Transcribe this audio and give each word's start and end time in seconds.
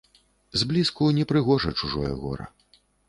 Зблізку 0.61 1.09
непрыгожа 1.17 1.75
чужое 1.83 2.13
гора. 2.23 2.49